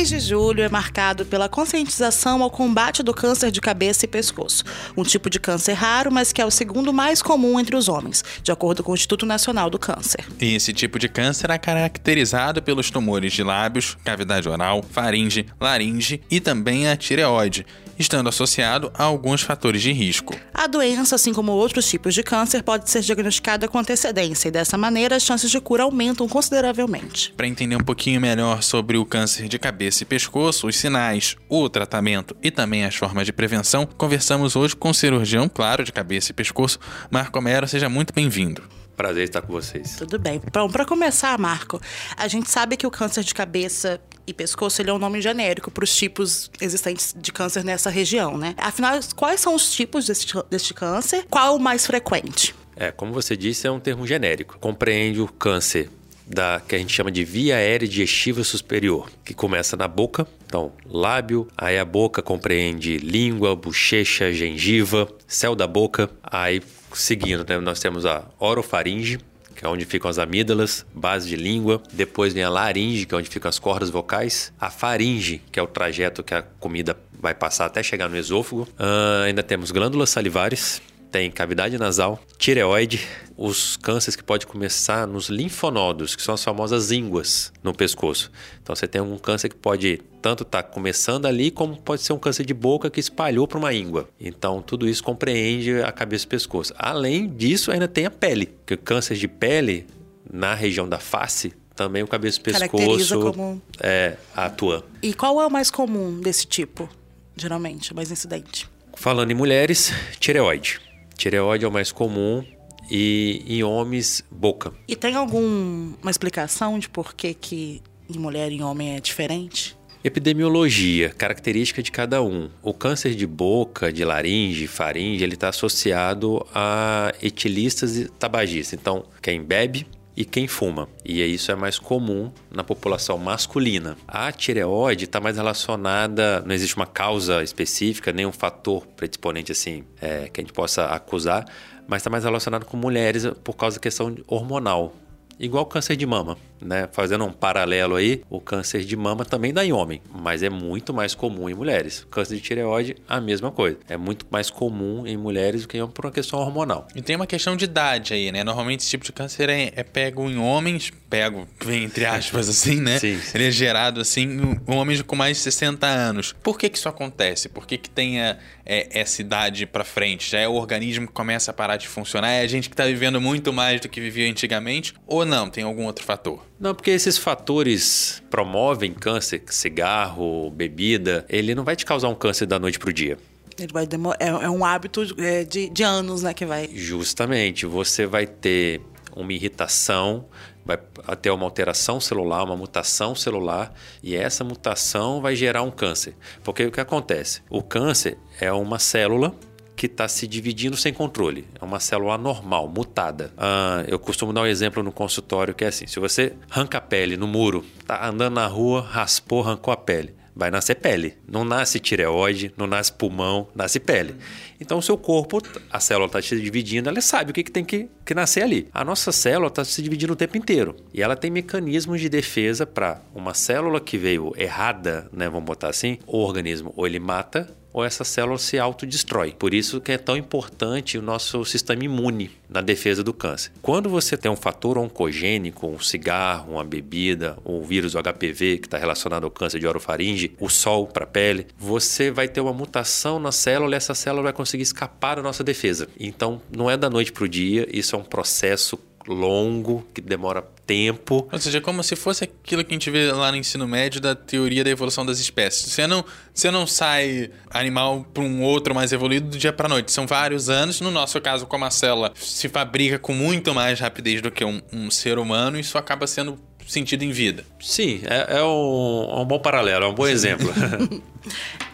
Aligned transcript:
Mês 0.00 0.08
de 0.08 0.18
julho 0.18 0.62
é 0.62 0.68
marcado 0.70 1.26
pela 1.26 1.46
conscientização 1.46 2.42
ao 2.42 2.50
combate 2.50 3.02
do 3.02 3.12
câncer 3.12 3.50
de 3.50 3.60
cabeça 3.60 4.06
e 4.06 4.08
pescoço, 4.08 4.64
um 4.96 5.02
tipo 5.02 5.28
de 5.28 5.38
câncer 5.38 5.74
raro, 5.74 6.10
mas 6.10 6.32
que 6.32 6.40
é 6.40 6.46
o 6.46 6.50
segundo 6.50 6.90
mais 6.90 7.20
comum 7.20 7.60
entre 7.60 7.76
os 7.76 7.86
homens, 7.86 8.24
de 8.42 8.50
acordo 8.50 8.82
com 8.82 8.92
o 8.92 8.94
Instituto 8.94 9.26
Nacional 9.26 9.68
do 9.68 9.78
Câncer. 9.78 10.24
E 10.40 10.54
esse 10.54 10.72
tipo 10.72 10.98
de 10.98 11.06
câncer 11.06 11.50
é 11.50 11.58
caracterizado 11.58 12.62
pelos 12.62 12.90
tumores 12.90 13.34
de 13.34 13.42
lábios, 13.42 13.98
cavidade 14.02 14.48
oral, 14.48 14.82
faringe, 14.90 15.44
laringe 15.60 16.22
e 16.30 16.40
também 16.40 16.88
a 16.88 16.96
tireoide, 16.96 17.66
estando 18.00 18.28
associado 18.30 18.90
a 18.94 19.04
alguns 19.04 19.42
fatores 19.42 19.82
de 19.82 19.92
risco. 19.92 20.34
A 20.54 20.66
doença, 20.66 21.14
assim 21.14 21.34
como 21.34 21.52
outros 21.52 21.88
tipos 21.88 22.14
de 22.14 22.22
câncer, 22.22 22.62
pode 22.62 22.88
ser 22.90 23.02
diagnosticada 23.02 23.68
com 23.68 23.78
antecedência 23.78 24.48
e 24.48 24.50
dessa 24.50 24.78
maneira 24.78 25.16
as 25.16 25.22
chances 25.22 25.50
de 25.50 25.60
cura 25.60 25.82
aumentam 25.82 26.26
consideravelmente. 26.26 27.32
Para 27.36 27.46
entender 27.46 27.76
um 27.76 27.84
pouquinho 27.84 28.20
melhor 28.20 28.62
sobre 28.62 28.96
o 28.96 29.04
câncer 29.04 29.48
de 29.48 29.58
cabeça 29.58 30.02
e 30.02 30.06
pescoço, 30.06 30.66
os 30.66 30.76
sinais, 30.76 31.36
o 31.48 31.68
tratamento 31.68 32.34
e 32.42 32.50
também 32.50 32.84
as 32.84 32.96
formas 32.96 33.26
de 33.26 33.32
prevenção, 33.32 33.86
conversamos 33.98 34.56
hoje 34.56 34.74
com 34.74 34.90
o 34.90 34.94
cirurgião, 34.94 35.48
claro, 35.48 35.84
de 35.84 35.92
cabeça 35.92 36.30
e 36.30 36.34
pescoço, 36.34 36.78
Marco 37.10 37.40
Mero. 37.40 37.68
Seja 37.68 37.88
muito 37.88 38.14
bem-vindo. 38.14 38.62
Prazer 38.96 39.24
estar 39.24 39.40
com 39.40 39.50
vocês. 39.50 39.96
Tudo 39.96 40.18
bem. 40.18 40.42
Bom, 40.52 40.68
para 40.68 40.84
começar, 40.84 41.38
Marco, 41.38 41.80
a 42.18 42.28
gente 42.28 42.50
sabe 42.50 42.76
que 42.76 42.86
o 42.86 42.90
câncer 42.90 43.24
de 43.24 43.32
cabeça 43.32 43.98
e 44.26 44.32
pescoço 44.32 44.80
ele 44.80 44.90
é 44.90 44.92
um 44.92 44.98
nome 44.98 45.20
genérico 45.20 45.70
para 45.70 45.84
os 45.84 45.94
tipos 45.94 46.50
existentes 46.60 47.14
de 47.16 47.32
câncer 47.32 47.64
nessa 47.64 47.90
região, 47.90 48.36
né? 48.36 48.54
Afinal, 48.58 48.98
quais 49.16 49.40
são 49.40 49.54
os 49.54 49.72
tipos 49.72 50.06
deste, 50.06 50.74
câncer? 50.74 51.24
Qual 51.28 51.46
é 51.46 51.50
o 51.50 51.58
mais 51.58 51.86
frequente? 51.86 52.54
É, 52.76 52.90
como 52.90 53.12
você 53.12 53.36
disse, 53.36 53.66
é 53.66 53.70
um 53.70 53.80
termo 53.80 54.06
genérico. 54.06 54.58
Compreende 54.58 55.20
o 55.20 55.28
câncer 55.28 55.90
da 56.26 56.60
que 56.60 56.76
a 56.76 56.78
gente 56.78 56.94
chama 56.94 57.10
de 57.10 57.24
via 57.24 57.56
aérea 57.56 57.88
digestiva 57.88 58.44
superior, 58.44 59.10
que 59.24 59.34
começa 59.34 59.76
na 59.76 59.88
boca, 59.88 60.26
então 60.46 60.72
lábio, 60.86 61.48
aí 61.58 61.76
a 61.76 61.84
boca 61.84 62.22
compreende 62.22 62.98
língua, 62.98 63.56
bochecha, 63.56 64.32
gengiva, 64.32 65.08
céu 65.26 65.56
da 65.56 65.66
boca, 65.66 66.08
aí 66.22 66.62
seguindo, 66.94 67.44
né, 67.48 67.58
nós 67.58 67.80
temos 67.80 68.06
a 68.06 68.24
orofaringe, 68.38 69.18
que 69.60 69.66
é 69.66 69.68
onde 69.68 69.84
ficam 69.84 70.10
as 70.10 70.18
amígdalas, 70.18 70.86
base 70.94 71.28
de 71.28 71.36
língua. 71.36 71.82
Depois 71.92 72.32
vem 72.32 72.42
a 72.42 72.48
laringe, 72.48 73.04
que 73.04 73.14
é 73.14 73.18
onde 73.18 73.28
ficam 73.28 73.46
as 73.46 73.58
cordas 73.58 73.90
vocais. 73.90 74.50
A 74.58 74.70
faringe, 74.70 75.42
que 75.52 75.60
é 75.60 75.62
o 75.62 75.66
trajeto 75.66 76.22
que 76.22 76.32
a 76.32 76.40
comida 76.40 76.96
vai 77.20 77.34
passar 77.34 77.66
até 77.66 77.82
chegar 77.82 78.08
no 78.08 78.16
esôfago. 78.16 78.62
Uh, 78.62 79.24
ainda 79.26 79.42
temos 79.42 79.70
glândulas 79.70 80.08
salivares, 80.08 80.80
tem 81.10 81.30
cavidade 81.30 81.76
nasal, 81.76 82.20
tireoide, 82.38 83.06
os 83.36 83.76
cânceres 83.76 84.16
que 84.16 84.22
pode 84.22 84.46
começar 84.46 85.06
nos 85.06 85.28
linfonodos, 85.28 86.14
que 86.14 86.22
são 86.22 86.34
as 86.34 86.44
famosas 86.44 86.92
ínguas 86.92 87.52
no 87.62 87.74
pescoço. 87.74 88.30
Então 88.62 88.76
você 88.76 88.86
tem 88.86 89.00
um 89.00 89.18
câncer 89.18 89.48
que 89.48 89.56
pode 89.56 90.00
tanto 90.22 90.42
estar 90.42 90.62
tá 90.62 90.68
começando 90.68 91.26
ali, 91.26 91.50
como 91.50 91.76
pode 91.76 92.02
ser 92.02 92.12
um 92.12 92.18
câncer 92.18 92.44
de 92.44 92.54
boca 92.54 92.90
que 92.90 93.00
espalhou 93.00 93.48
para 93.48 93.58
uma 93.58 93.72
íngua. 93.72 94.08
Então 94.20 94.62
tudo 94.62 94.88
isso 94.88 95.02
compreende 95.02 95.82
a 95.82 95.90
cabeça 95.90 96.24
e 96.24 96.26
o 96.26 96.30
pescoço. 96.30 96.74
Além 96.78 97.28
disso, 97.28 97.72
ainda 97.72 97.88
tem 97.88 98.06
a 98.06 98.10
pele, 98.10 98.54
que 98.66 98.76
câncer 98.76 99.16
de 99.16 99.26
pele 99.26 99.86
na 100.30 100.54
região 100.54 100.88
da 100.88 100.98
face 100.98 101.52
também 101.74 102.02
o 102.02 102.06
cabeça 102.06 102.38
e 102.38 102.42
pescoço 102.42 103.20
como... 103.20 103.62
é, 103.82 104.16
atua. 104.36 104.84
E 105.02 105.14
qual 105.14 105.40
é 105.40 105.46
o 105.46 105.50
mais 105.50 105.70
comum 105.70 106.20
desse 106.20 106.46
tipo, 106.46 106.86
geralmente, 107.34 107.94
mais 107.94 108.10
incidente? 108.10 108.68
Falando 108.94 109.30
em 109.30 109.34
mulheres, 109.34 109.90
tireoide. 110.18 110.78
Tireoide 111.20 111.66
é 111.66 111.68
o 111.68 111.70
mais 111.70 111.92
comum 111.92 112.42
e 112.90 113.44
em 113.46 113.62
homens, 113.62 114.24
boca. 114.30 114.72
E 114.88 114.96
tem 114.96 115.14
alguma 115.14 116.10
explicação 116.10 116.78
de 116.78 116.88
por 116.88 117.14
que, 117.14 117.34
que 117.34 117.82
em 118.08 118.18
mulher 118.18 118.50
e 118.50 118.56
em 118.56 118.62
homem 118.62 118.96
é 118.96 119.00
diferente? 119.00 119.76
Epidemiologia, 120.02 121.10
característica 121.10 121.82
de 121.82 121.92
cada 121.92 122.22
um. 122.22 122.48
O 122.62 122.72
câncer 122.72 123.14
de 123.14 123.26
boca, 123.26 123.92
de 123.92 124.02
laringe, 124.02 124.66
faringe, 124.66 125.22
ele 125.22 125.34
está 125.34 125.50
associado 125.50 126.42
a 126.54 127.12
etilistas 127.22 127.98
e 127.98 128.08
tabagistas. 128.08 128.80
Então, 128.80 129.04
quem 129.20 129.42
bebe 129.42 129.86
e 130.20 130.24
quem 130.26 130.46
fuma. 130.46 130.86
E 131.02 131.22
isso 131.22 131.50
é 131.50 131.54
mais 131.54 131.78
comum 131.78 132.30
na 132.50 132.62
população 132.62 133.16
masculina. 133.16 133.96
A 134.06 134.30
tireoide 134.30 135.06
está 135.06 135.18
mais 135.18 135.38
relacionada, 135.38 136.42
não 136.44 136.54
existe 136.54 136.76
uma 136.76 136.84
causa 136.84 137.42
específica, 137.42 138.12
nem 138.12 138.26
um 138.26 138.32
fator 138.32 138.86
predisponente 138.88 139.50
assim 139.50 139.82
é, 139.98 140.28
que 140.28 140.38
a 140.38 140.44
gente 140.44 140.52
possa 140.52 140.84
acusar, 140.84 141.46
mas 141.88 142.00
está 142.00 142.10
mais 142.10 142.24
relacionado 142.24 142.66
com 142.66 142.76
mulheres 142.76 143.26
por 143.42 143.56
causa 143.56 143.78
da 143.78 143.80
questão 143.80 144.14
hormonal 144.26 144.94
igual 145.38 145.64
câncer 145.64 145.96
de 145.96 146.04
mama, 146.04 146.36
né? 146.60 146.88
Fazendo 146.92 147.24
um 147.24 147.32
paralelo 147.32 147.96
aí, 147.96 148.22
o 148.28 148.40
câncer 148.40 148.84
de 148.84 148.96
mama 148.96 149.24
também 149.24 149.52
dá 149.52 149.64
em 149.64 149.72
homem, 149.72 150.00
mas 150.12 150.42
é 150.42 150.50
muito 150.50 150.92
mais 150.92 151.14
comum 151.14 151.48
em 151.48 151.54
mulheres. 151.54 152.02
O 152.02 152.08
câncer 152.08 152.36
de 152.36 152.40
tireoide, 152.40 152.96
a 153.08 153.20
mesma 153.20 153.50
coisa. 153.50 153.78
É 153.88 153.96
muito 153.96 154.26
mais 154.30 154.50
comum 154.50 155.06
em 155.06 155.16
mulheres 155.16 155.62
do 155.62 155.68
que 155.68 155.76
em 155.76 155.80
homens 155.80 155.94
por 155.94 156.06
uma 156.06 156.12
questão 156.12 156.38
hormonal. 156.38 156.86
E 156.94 157.02
tem 157.02 157.16
uma 157.16 157.26
questão 157.26 157.56
de 157.56 157.64
idade 157.64 158.14
aí, 158.14 158.30
né? 158.32 158.44
Normalmente 158.44 158.80
esse 158.80 158.90
tipo 158.90 159.04
de 159.04 159.12
câncer 159.12 159.48
é, 159.48 159.72
é 159.74 159.82
pego 159.82 160.28
em 160.28 160.38
homens, 160.38 160.92
pego, 161.08 161.46
entre 161.68 162.04
aspas, 162.04 162.48
assim, 162.50 162.80
né? 162.80 162.98
sim, 162.98 163.18
sim. 163.18 163.30
Ele 163.34 163.48
é 163.48 163.50
gerado, 163.50 164.00
assim, 164.00 164.22
em 164.22 164.74
homens 164.74 165.02
com 165.02 165.16
mais 165.16 165.36
de 165.36 165.42
60 165.42 165.86
anos. 165.86 166.34
Por 166.42 166.58
que 166.58 166.68
que 166.68 166.78
isso 166.78 166.88
acontece? 166.88 167.48
Por 167.48 167.66
que 167.66 167.78
que 167.78 167.90
tem 167.90 168.20
a, 168.20 168.36
é, 168.64 168.88
essa 169.00 169.20
idade 169.20 169.66
pra 169.66 169.84
frente? 169.84 170.30
Já 170.30 170.40
é 170.40 170.48
o 170.48 170.54
organismo 170.54 171.06
que 171.06 171.12
começa 171.12 171.50
a 171.50 171.54
parar 171.54 171.76
de 171.76 171.88
funcionar? 171.88 172.30
É 172.30 172.42
a 172.42 172.46
gente 172.46 172.68
que 172.68 172.76
tá 172.76 172.84
vivendo 172.84 173.20
muito 173.20 173.52
mais 173.52 173.80
do 173.80 173.88
que 173.88 174.00
vivia 174.00 174.30
antigamente? 174.30 174.94
Ou 175.06 175.24
não? 175.24 175.48
Tem 175.48 175.64
algum 175.64 175.84
outro 175.84 176.04
fator? 176.04 176.49
Não, 176.60 176.74
porque 176.74 176.90
esses 176.90 177.16
fatores 177.16 178.22
promovem 178.28 178.92
câncer, 178.92 179.42
cigarro, 179.46 180.50
bebida, 180.50 181.24
ele 181.26 181.54
não 181.54 181.64
vai 181.64 181.74
te 181.74 181.86
causar 181.86 182.08
um 182.08 182.14
câncer 182.14 182.44
da 182.44 182.58
noite 182.58 182.78
pro 182.78 182.92
dia. 182.92 183.16
Ele 183.58 183.72
vai 183.72 183.86
demorar, 183.86 184.18
é, 184.20 184.28
é 184.28 184.50
um 184.50 184.62
hábito 184.62 185.02
é, 185.18 185.42
de, 185.42 185.70
de 185.70 185.82
anos, 185.82 186.22
né, 186.22 186.34
que 186.34 186.44
vai. 186.44 186.68
Justamente, 186.74 187.64
você 187.64 188.04
vai 188.04 188.26
ter 188.26 188.82
uma 189.16 189.32
irritação, 189.32 190.26
vai 190.62 190.78
ter 191.16 191.30
uma 191.30 191.44
alteração 191.44 191.98
celular, 191.98 192.44
uma 192.44 192.56
mutação 192.56 193.14
celular, 193.14 193.72
e 194.02 194.14
essa 194.14 194.44
mutação 194.44 195.22
vai 195.22 195.34
gerar 195.34 195.62
um 195.62 195.70
câncer. 195.70 196.14
Porque 196.44 196.66
o 196.66 196.70
que 196.70 196.80
acontece? 196.80 197.40
O 197.48 197.62
câncer 197.62 198.18
é 198.38 198.52
uma 198.52 198.78
célula 198.78 199.34
que 199.80 199.86
está 199.86 200.06
se 200.06 200.26
dividindo 200.26 200.76
sem 200.76 200.92
controle. 200.92 201.46
É 201.58 201.64
uma 201.64 201.80
célula 201.80 202.18
normal, 202.18 202.68
mutada. 202.68 203.32
Ah, 203.38 203.82
eu 203.88 203.98
costumo 203.98 204.30
dar 204.30 204.42
um 204.42 204.46
exemplo 204.46 204.82
no 204.82 204.92
consultório 204.92 205.54
que 205.54 205.64
é 205.64 205.68
assim: 205.68 205.86
se 205.86 205.98
você 205.98 206.34
arranca 206.50 206.76
a 206.76 206.82
pele 206.82 207.16
no 207.16 207.26
muro, 207.26 207.64
tá 207.86 208.06
andando 208.06 208.34
na 208.34 208.46
rua, 208.46 208.82
raspou, 208.82 209.40
arrancou 209.40 209.72
a 209.72 209.76
pele 209.78 210.20
vai 210.34 210.50
nascer 210.50 210.76
pele. 210.76 211.18
Não 211.28 211.44
nasce 211.44 211.78
tireoide, 211.78 212.54
não 212.56 212.66
nasce 212.66 212.90
pulmão, 212.92 213.48
nasce 213.54 213.78
pele. 213.78 214.14
Então 214.58 214.78
o 214.78 214.82
seu 214.82 214.96
corpo, 214.96 215.42
a 215.70 215.80
célula 215.80 216.06
está 216.06 216.22
se 216.22 216.40
dividindo, 216.40 216.88
ela 216.88 217.00
sabe 217.02 217.30
o 217.30 217.34
que, 217.34 217.42
que 217.42 217.50
tem 217.50 217.64
que, 217.64 217.90
que 218.06 218.14
nascer 218.14 218.42
ali. 218.42 218.66
A 218.72 218.82
nossa 218.82 219.12
célula 219.12 219.48
está 219.48 219.64
se 219.64 219.82
dividindo 219.82 220.14
o 220.14 220.16
tempo 220.16 220.38
inteiro. 220.38 220.76
E 220.94 221.02
ela 221.02 221.14
tem 221.14 221.30
mecanismos 221.30 222.00
de 222.00 222.08
defesa 222.08 222.64
para 222.64 223.02
uma 223.14 223.34
célula 223.34 223.80
que 223.80 223.98
veio 223.98 224.32
errada, 224.34 225.10
né, 225.12 225.28
vamos 225.28 225.44
botar 225.44 225.68
assim, 225.68 225.98
o 226.06 226.18
organismo 226.18 226.72
ou 226.74 226.86
ele 226.86 226.98
mata 226.98 227.54
ou 227.72 227.84
essa 227.84 228.04
célula 228.04 228.38
se 228.38 228.58
autodestrói. 228.58 229.34
Por 229.38 229.54
isso 229.54 229.80
que 229.80 229.92
é 229.92 229.98
tão 229.98 230.16
importante 230.16 230.98
o 230.98 231.02
nosso 231.02 231.44
sistema 231.44 231.84
imune 231.84 232.30
na 232.48 232.60
defesa 232.60 233.02
do 233.02 233.12
câncer. 233.12 233.52
Quando 233.62 233.88
você 233.88 234.16
tem 234.16 234.30
um 234.30 234.36
fator 234.36 234.76
oncogênico, 234.76 235.66
um 235.66 235.78
cigarro, 235.78 236.54
uma 236.54 236.64
bebida, 236.64 237.38
o 237.44 237.62
vírus 237.62 237.92
do 237.92 238.02
HPV 238.02 238.58
que 238.58 238.66
está 238.66 238.78
relacionado 238.78 239.24
ao 239.24 239.30
câncer 239.30 239.58
de 239.58 239.66
orofaringe, 239.66 240.32
o 240.40 240.48
sol 240.48 240.86
para 240.86 241.04
a 241.04 241.06
pele, 241.06 241.46
você 241.58 242.10
vai 242.10 242.28
ter 242.28 242.40
uma 242.40 242.52
mutação 242.52 243.18
na 243.18 243.32
célula 243.32 243.74
e 243.74 243.76
essa 243.76 243.94
célula 243.94 244.24
vai 244.24 244.32
conseguir 244.32 244.62
escapar 244.62 245.16
da 245.16 245.22
nossa 245.22 245.44
defesa. 245.44 245.88
Então, 245.98 246.42
não 246.54 246.70
é 246.70 246.76
da 246.76 246.90
noite 246.90 247.12
para 247.12 247.24
o 247.24 247.28
dia, 247.28 247.68
isso 247.72 247.94
é 247.94 247.98
um 247.98 248.04
processo 248.04 248.78
longo, 249.06 249.86
que 249.94 250.00
demora 250.00 250.42
tempo. 250.66 251.28
Ou 251.32 251.38
seja, 251.38 251.60
como 251.60 251.82
se 251.82 251.96
fosse 251.96 252.24
aquilo 252.24 252.64
que 252.64 252.72
a 252.72 252.74
gente 252.74 252.90
vê 252.90 253.10
lá 253.12 253.30
no 253.30 253.36
ensino 253.36 253.66
médio 253.66 254.00
da 254.00 254.14
teoria 254.14 254.62
da 254.62 254.70
evolução 254.70 255.04
das 255.04 255.18
espécies. 255.18 255.72
Você 255.72 255.86
não, 255.86 256.04
você 256.32 256.50
não 256.50 256.66
sai 256.66 257.30
animal 257.50 258.06
para 258.14 258.22
um 258.22 258.42
outro 258.42 258.74
mais 258.74 258.92
evoluído 258.92 259.30
do 259.30 259.38
dia 259.38 259.52
para 259.52 259.68
noite. 259.68 259.90
São 259.90 260.06
vários 260.06 260.48
anos. 260.48 260.80
No 260.80 260.90
nosso 260.90 261.20
caso, 261.20 261.46
como 261.46 261.64
a 261.64 261.70
célula 261.70 262.12
se 262.14 262.48
fabrica 262.48 262.98
com 262.98 263.12
muito 263.12 263.54
mais 263.54 263.80
rapidez 263.80 264.22
do 264.22 264.30
que 264.30 264.44
um, 264.44 264.60
um 264.72 264.90
ser 264.90 265.18
humano, 265.18 265.58
isso 265.58 265.76
acaba 265.76 266.06
sendo 266.06 266.38
sentido 266.70 267.02
em 267.02 267.10
vida. 267.10 267.44
Sim, 267.60 268.00
é, 268.04 268.38
é, 268.38 268.44
um, 268.44 269.08
é 269.10 269.20
um, 269.20 269.24
bom 269.24 269.40
paralelo, 269.40 269.84
é 269.84 269.88
um 269.88 269.94
bom 269.94 270.06
exemplo. 270.06 270.48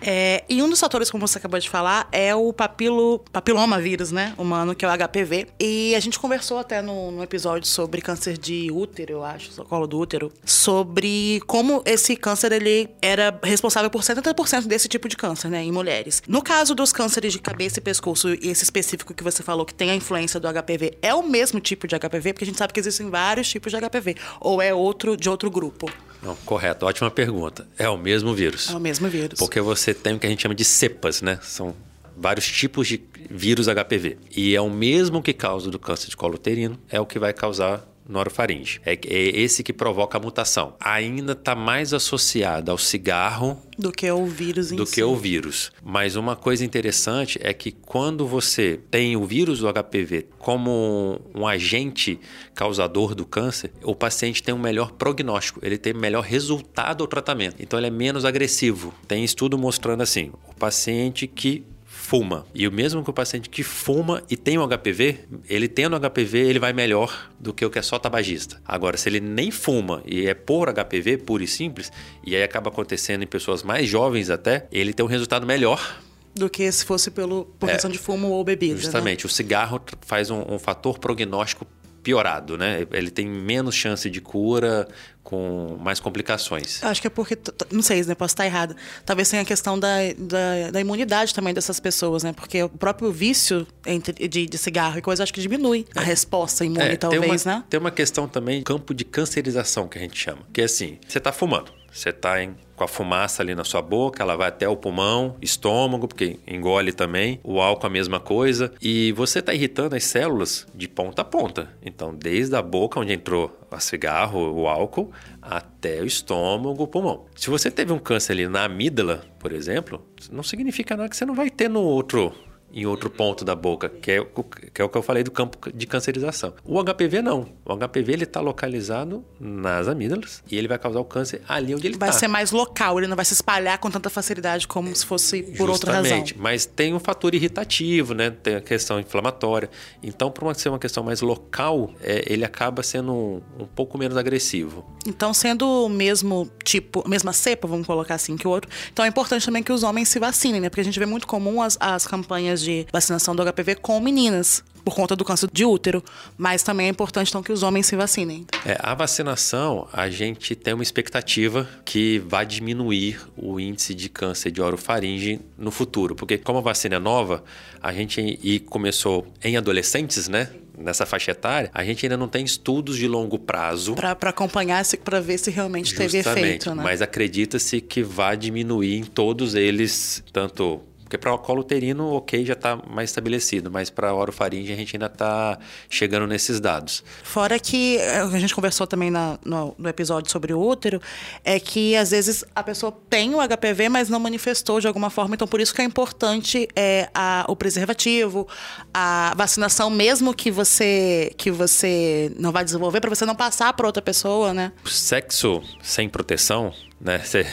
É, 0.00 0.44
e 0.48 0.62
um 0.62 0.68
dos 0.68 0.80
fatores, 0.80 1.10
como 1.10 1.26
você 1.26 1.38
acabou 1.38 1.58
de 1.58 1.68
falar, 1.68 2.08
é 2.12 2.34
o 2.34 2.52
papilo, 2.52 3.18
papiloma 3.32 3.80
vírus, 3.80 4.12
né? 4.12 4.34
Humano, 4.38 4.74
que 4.74 4.84
é 4.84 4.88
o 4.88 4.92
HPV. 4.92 5.48
E 5.58 5.94
a 5.94 6.00
gente 6.00 6.18
conversou 6.18 6.58
até 6.58 6.82
no, 6.82 7.10
no 7.10 7.22
episódio 7.22 7.66
sobre 7.66 8.00
câncer 8.00 8.38
de 8.38 8.70
útero, 8.70 9.12
eu 9.12 9.24
acho, 9.24 9.64
colo 9.64 9.86
do 9.86 9.98
útero, 9.98 10.32
sobre 10.44 11.40
como 11.46 11.82
esse 11.84 12.16
câncer 12.16 12.52
ele 12.52 12.88
era 13.00 13.38
responsável 13.42 13.90
por 13.90 14.02
70% 14.02 14.66
desse 14.66 14.88
tipo 14.88 15.08
de 15.08 15.16
câncer, 15.16 15.48
né? 15.48 15.62
Em 15.62 15.72
mulheres. 15.72 16.22
No 16.28 16.42
caso 16.42 16.74
dos 16.74 16.92
cânceres 16.92 17.32
de 17.32 17.38
cabeça 17.38 17.78
e 17.78 17.82
pescoço, 17.82 18.28
e 18.28 18.48
esse 18.48 18.64
específico 18.64 19.14
que 19.14 19.22
você 19.22 19.42
falou 19.42 19.64
que 19.64 19.74
tem 19.74 19.90
a 19.90 19.94
influência 19.94 20.38
do 20.38 20.48
HPV, 20.48 20.98
é 21.02 21.14
o 21.14 21.22
mesmo 21.22 21.60
tipo 21.60 21.86
de 21.86 21.98
HPV? 21.98 22.32
Porque 22.32 22.44
a 22.44 22.46
gente 22.46 22.58
sabe 22.58 22.72
que 22.72 22.80
existem 22.80 23.10
vários 23.10 23.48
tipos 23.48 23.72
de 23.72 23.80
HPV. 23.80 24.16
Ou 24.40 24.60
é 24.60 24.72
outro 24.74 25.16
de 25.16 25.28
outro 25.28 25.50
grupo? 25.50 25.90
Não, 26.22 26.34
correto, 26.36 26.86
ótima 26.86 27.10
pergunta. 27.10 27.66
É 27.78 27.88
o 27.88 27.96
mesmo 27.96 28.34
vírus. 28.34 28.70
É 28.70 28.74
o 28.74 28.80
mesmo 28.80 29.08
vírus. 29.08 29.38
Porque 29.38 29.60
você 29.60 29.94
tem 29.94 30.14
o 30.14 30.18
que 30.18 30.26
a 30.26 30.30
gente 30.30 30.42
chama 30.42 30.54
de 30.54 30.64
cepas, 30.64 31.22
né? 31.22 31.38
São 31.42 31.74
vários 32.16 32.46
tipos 32.46 32.88
de 32.88 33.02
vírus 33.30 33.66
HPV. 33.66 34.18
E 34.34 34.54
é 34.56 34.60
o 34.60 34.70
mesmo 34.70 35.22
que 35.22 35.32
causa 35.32 35.70
do 35.70 35.78
câncer 35.78 36.08
de 36.08 36.16
colo 36.16 36.34
uterino, 36.34 36.78
é 36.88 36.98
o 37.00 37.06
que 37.06 37.18
vai 37.18 37.32
causar 37.32 37.86
norofaringe. 38.08 38.80
É, 38.84 38.92
é 38.92 39.40
esse 39.40 39.62
que 39.62 39.72
provoca 39.72 40.18
a 40.18 40.20
mutação. 40.20 40.74
Ainda 40.80 41.32
está 41.32 41.54
mais 41.54 41.92
associado 41.92 42.70
ao 42.70 42.78
cigarro 42.78 43.60
do 43.78 43.92
que 43.92 44.10
o 44.10 44.26
vírus 44.26 44.72
em 44.72 44.76
do 44.76 44.86
si. 44.86 44.94
que 44.94 45.02
o 45.02 45.14
vírus. 45.14 45.70
Mas 45.84 46.16
uma 46.16 46.34
coisa 46.34 46.64
interessante 46.64 47.38
é 47.42 47.52
que 47.52 47.72
quando 47.72 48.26
você 48.26 48.80
tem 48.90 49.16
o 49.16 49.24
vírus 49.24 49.60
do 49.60 49.72
HPV 49.72 50.28
como 50.38 51.20
um 51.34 51.46
agente 51.46 52.18
causador 52.54 53.14
do 53.14 53.26
câncer, 53.26 53.72
o 53.82 53.94
paciente 53.94 54.42
tem 54.42 54.54
um 54.54 54.58
melhor 54.58 54.92
prognóstico, 54.92 55.60
ele 55.62 55.76
tem 55.76 55.92
melhor 55.92 56.22
resultado 56.22 57.02
ao 57.02 57.08
tratamento. 57.08 57.56
Então 57.60 57.78
ele 57.78 57.88
é 57.88 57.90
menos 57.90 58.24
agressivo. 58.24 58.94
Tem 59.06 59.24
estudo 59.24 59.58
mostrando 59.58 60.02
assim, 60.02 60.32
o 60.48 60.54
paciente 60.54 61.26
que 61.26 61.64
fuma. 62.06 62.46
E 62.54 62.68
o 62.68 62.72
mesmo 62.72 63.02
que 63.02 63.10
o 63.10 63.12
paciente 63.12 63.50
que 63.50 63.64
fuma 63.64 64.22
e 64.30 64.36
tem 64.36 64.56
um 64.56 64.68
HPV, 64.68 65.24
ele 65.48 65.66
tendo 65.66 65.98
HPV, 65.98 66.38
ele 66.38 66.60
vai 66.60 66.72
melhor 66.72 67.30
do 67.38 67.52
que 67.52 67.64
o 67.64 67.70
que 67.70 67.80
é 67.80 67.82
só 67.82 67.98
tabagista. 67.98 68.62
Agora, 68.64 68.96
se 68.96 69.08
ele 69.08 69.18
nem 69.18 69.50
fuma 69.50 70.02
e 70.06 70.28
é 70.28 70.32
por 70.32 70.72
HPV, 70.72 71.18
puro 71.18 71.42
e 71.42 71.48
simples, 71.48 71.90
e 72.24 72.36
aí 72.36 72.44
acaba 72.44 72.70
acontecendo 72.70 73.24
em 73.24 73.26
pessoas 73.26 73.64
mais 73.64 73.88
jovens 73.88 74.30
até, 74.30 74.68
ele 74.70 74.94
tem 74.94 75.04
um 75.04 75.08
resultado 75.08 75.44
melhor 75.44 76.00
do 76.32 76.48
que 76.48 76.70
se 76.70 76.84
fosse 76.84 77.10
pelo, 77.10 77.46
por 77.58 77.68
questão 77.68 77.90
de 77.90 77.98
fumo 77.98 78.28
ou 78.28 78.44
bebida. 78.44 78.74
né? 78.74 78.80
Justamente, 78.80 79.26
o 79.26 79.28
cigarro 79.28 79.80
faz 80.02 80.30
um, 80.30 80.44
um 80.48 80.58
fator 80.60 81.00
prognóstico 81.00 81.66
piorado, 82.06 82.56
né? 82.56 82.86
Ele 82.92 83.10
tem 83.10 83.26
menos 83.26 83.74
chance 83.74 84.08
de 84.08 84.20
cura, 84.20 84.86
com 85.24 85.76
mais 85.80 85.98
complicações. 85.98 86.80
Acho 86.84 87.00
que 87.00 87.08
é 87.08 87.10
porque, 87.10 87.36
não 87.72 87.82
sei, 87.82 88.04
né? 88.04 88.14
Posso 88.14 88.32
estar 88.32 88.46
errada. 88.46 88.76
Talvez 89.04 89.28
tenha 89.28 89.42
a 89.42 89.44
questão 89.44 89.76
da, 89.76 89.96
da, 90.16 90.70
da 90.70 90.80
imunidade 90.80 91.34
também 91.34 91.52
dessas 91.52 91.80
pessoas, 91.80 92.22
né? 92.22 92.32
Porque 92.32 92.62
o 92.62 92.68
próprio 92.68 93.10
vício 93.10 93.66
entre, 93.84 94.28
de, 94.28 94.46
de 94.46 94.56
cigarro 94.56 94.98
e 94.98 95.02
coisa, 95.02 95.24
acho 95.24 95.34
que 95.34 95.40
diminui 95.40 95.84
a 95.96 96.00
resposta 96.00 96.64
imune, 96.64 96.80
É, 96.80 96.88
tem 96.90 96.96
talvez, 96.96 97.44
uma, 97.44 97.54
né? 97.56 97.64
Tem 97.68 97.80
uma 97.80 97.90
questão 97.90 98.28
também, 98.28 98.62
campo 98.62 98.94
de 98.94 99.04
cancerização, 99.04 99.88
que 99.88 99.98
a 99.98 100.00
gente 100.00 100.16
chama. 100.16 100.42
Que 100.52 100.60
é 100.60 100.64
assim, 100.64 101.00
você 101.08 101.18
está 101.18 101.32
fumando. 101.32 101.72
Você 101.90 102.10
está 102.10 102.40
com 102.76 102.84
a 102.84 102.88
fumaça 102.88 103.42
ali 103.42 103.54
na 103.54 103.64
sua 103.64 103.80
boca, 103.82 104.22
ela 104.22 104.36
vai 104.36 104.48
até 104.48 104.68
o 104.68 104.76
pulmão, 104.76 105.36
estômago, 105.40 106.06
porque 106.06 106.38
engole 106.46 106.92
também. 106.92 107.40
O 107.42 107.60
álcool 107.60 107.86
a 107.86 107.90
mesma 107.90 108.20
coisa. 108.20 108.72
E 108.80 109.12
você 109.12 109.38
está 109.38 109.54
irritando 109.54 109.96
as 109.96 110.04
células 110.04 110.66
de 110.74 110.86
ponta 110.86 111.22
a 111.22 111.24
ponta. 111.24 111.70
Então, 111.82 112.14
desde 112.14 112.54
a 112.54 112.62
boca, 112.62 113.00
onde 113.00 113.12
entrou 113.12 113.58
o 113.70 113.80
cigarro, 113.80 114.52
o 114.52 114.68
álcool, 114.68 115.10
até 115.40 116.02
o 116.02 116.06
estômago, 116.06 116.82
o 116.82 116.86
pulmão. 116.86 117.26
Se 117.34 117.50
você 117.50 117.70
teve 117.70 117.92
um 117.92 117.98
câncer 117.98 118.32
ali 118.32 118.48
na 118.48 118.64
amígdala, 118.64 119.24
por 119.38 119.52
exemplo, 119.52 120.04
não 120.30 120.42
significa 120.42 120.96
nada 120.96 121.08
que 121.08 121.16
você 121.16 121.24
não 121.24 121.34
vai 121.34 121.50
ter 121.50 121.68
no 121.68 121.82
outro 121.82 122.32
em 122.76 122.84
outro 122.86 123.08
ponto 123.08 123.42
da 123.44 123.54
boca, 123.54 123.88
que 123.88 124.12
é, 124.12 124.20
o, 124.20 124.26
que 124.26 124.82
é 124.82 124.84
o 124.84 124.88
que 124.88 124.98
eu 124.98 125.02
falei 125.02 125.22
do 125.24 125.30
campo 125.30 125.58
de 125.72 125.86
cancerização. 125.86 126.52
O 126.62 126.78
HPV 126.84 127.22
não. 127.22 127.48
O 127.64 127.74
HPV 127.74 128.12
ele 128.12 128.24
está 128.24 128.40
localizado 128.40 129.24
nas 129.40 129.88
amígdalas 129.88 130.42
e 130.50 130.56
ele 130.58 130.68
vai 130.68 130.78
causar 130.78 131.00
o 131.00 131.04
câncer 131.04 131.40
ali 131.48 131.74
onde 131.74 131.86
ele 131.86 131.96
Vai 131.96 132.10
está. 132.10 132.20
ser 132.20 132.28
mais 132.28 132.50
local, 132.50 132.98
ele 132.98 133.06
não 133.06 133.16
vai 133.16 133.24
se 133.24 133.32
espalhar 133.32 133.78
com 133.78 133.90
tanta 133.90 134.10
facilidade 134.10 134.68
como 134.68 134.94
se 134.94 135.06
fosse 135.06 135.42
por 135.56 135.70
outra 135.70 135.90
razão. 135.92 136.04
Justamente, 136.04 136.38
mas 136.38 136.66
tem 136.66 136.92
um 136.92 137.00
fator 137.00 137.34
irritativo, 137.34 138.12
né? 138.12 138.28
Tem 138.30 138.56
a 138.56 138.60
questão 138.60 139.00
inflamatória. 139.00 139.70
Então, 140.02 140.30
por 140.30 140.44
uma- 140.44 140.54
ser 140.54 140.68
uma 140.68 140.78
questão 140.78 141.02
mais 141.02 141.22
local, 141.22 141.90
é, 142.02 142.24
ele 142.30 142.44
acaba 142.44 142.82
sendo 142.82 143.12
um, 143.12 143.42
um 143.60 143.66
pouco 143.66 143.96
menos 143.96 144.16
agressivo. 144.18 144.84
Então, 145.06 145.32
sendo 145.32 145.66
o 145.86 145.88
mesmo 145.88 146.50
tipo, 146.62 147.02
a 147.06 147.08
mesma 147.08 147.32
cepa, 147.32 147.66
vamos 147.66 147.86
colocar 147.86 148.16
assim, 148.16 148.36
que 148.36 148.46
o 148.46 148.50
outro, 148.50 148.70
então 148.92 149.04
é 149.04 149.08
importante 149.08 149.46
também 149.46 149.62
que 149.62 149.72
os 149.72 149.82
homens 149.82 150.08
se 150.08 150.18
vacinem, 150.18 150.60
né? 150.60 150.68
Porque 150.68 150.80
a 150.82 150.84
gente 150.84 150.98
vê 150.98 151.06
muito 151.06 151.26
comum 151.26 151.62
as, 151.62 151.78
as 151.80 152.06
campanhas 152.06 152.60
de 152.60 152.65
vacinação 152.92 153.34
do 153.34 153.42
HPV 153.44 153.76
com 153.76 153.98
meninas, 154.00 154.62
por 154.84 154.94
conta 154.94 155.16
do 155.16 155.24
câncer 155.24 155.48
de 155.52 155.64
útero. 155.64 156.02
Mas 156.38 156.62
também 156.62 156.86
é 156.86 156.90
importante, 156.90 157.28
então, 157.28 157.42
que 157.42 157.52
os 157.52 157.62
homens 157.62 157.86
se 157.86 157.96
vacinem. 157.96 158.46
É, 158.64 158.76
a 158.80 158.94
vacinação, 158.94 159.88
a 159.92 160.08
gente 160.08 160.54
tem 160.54 160.74
uma 160.74 160.82
expectativa 160.82 161.68
que 161.84 162.18
vai 162.20 162.46
diminuir 162.46 163.20
o 163.36 163.58
índice 163.58 163.94
de 163.94 164.08
câncer 164.08 164.50
de 164.50 164.60
orofaringe 164.62 165.40
no 165.58 165.70
futuro. 165.70 166.14
Porque 166.14 166.38
como 166.38 166.58
a 166.58 166.62
vacina 166.62 166.96
é 166.96 166.98
nova, 167.00 167.42
a 167.82 167.92
gente 167.92 168.38
e 168.42 168.60
começou 168.60 169.26
em 169.42 169.56
adolescentes, 169.56 170.28
né? 170.28 170.50
Nessa 170.78 171.06
faixa 171.06 171.30
etária, 171.30 171.70
a 171.72 171.82
gente 171.82 172.04
ainda 172.04 172.18
não 172.18 172.28
tem 172.28 172.44
estudos 172.44 172.98
de 172.98 173.08
longo 173.08 173.38
prazo. 173.38 173.94
Pra, 173.94 174.14
pra 174.14 174.28
acompanhar, 174.28 174.84
se- 174.84 174.98
pra 174.98 175.20
ver 175.20 175.38
se 175.38 175.50
realmente 175.50 175.94
teve 175.94 176.18
efeito, 176.18 176.74
né? 176.74 176.82
Mas 176.84 177.00
acredita-se 177.00 177.80
que 177.80 178.02
vai 178.02 178.36
diminuir 178.36 178.98
em 178.98 179.04
todos 179.04 179.54
eles, 179.54 180.22
tanto. 180.32 180.82
Porque 181.06 181.16
para 181.16 181.32
o 181.32 181.38
colo 181.38 181.60
uterino, 181.60 182.14
ok, 182.14 182.44
já 182.44 182.54
está 182.54 182.74
mais 182.90 183.10
estabelecido, 183.10 183.70
mas 183.70 183.88
para 183.90 184.08
a 184.08 184.14
orofaringe 184.14 184.72
a 184.72 184.76
gente 184.76 184.96
ainda 184.96 185.06
está 185.06 185.56
chegando 185.88 186.26
nesses 186.26 186.58
dados. 186.58 187.04
Fora 187.22 187.60
que 187.60 187.96
eh, 187.98 188.18
a 188.22 188.38
gente 188.40 188.52
conversou 188.52 188.88
também 188.88 189.08
na- 189.08 189.38
no, 189.44 189.72
no 189.78 189.88
episódio 189.88 190.32
sobre 190.32 190.52
o 190.52 190.60
útero, 190.60 191.00
é 191.44 191.60
que 191.60 191.94
às 191.94 192.10
vezes 192.10 192.44
a 192.52 192.60
pessoa 192.60 192.90
tem 193.08 193.32
o 193.36 193.38
HPV, 193.40 193.88
mas 193.88 194.08
não 194.08 194.18
manifestou 194.18 194.80
de 194.80 194.88
alguma 194.88 195.08
forma. 195.08 195.36
Então, 195.36 195.46
por 195.46 195.60
isso 195.60 195.72
que 195.72 195.80
é 195.80 195.84
importante 195.84 196.66
é, 196.74 197.08
a- 197.14 197.44
o 197.48 197.54
preservativo, 197.54 198.48
a 198.92 199.32
vacinação, 199.36 199.88
mesmo 199.88 200.34
que 200.34 200.50
você 200.50 201.32
que 201.36 201.52
você 201.52 202.32
não 202.36 202.50
vai 202.50 202.64
desenvolver, 202.64 203.00
para 203.00 203.10
você 203.10 203.24
não 203.24 203.36
passar 203.36 203.72
para 203.74 203.86
outra 203.86 204.02
pessoa, 204.02 204.52
né? 204.52 204.72
Sexo 204.86 205.62
sem 205.80 206.08
proteção, 206.08 206.72
né? 207.00 207.20
Você 207.20 207.46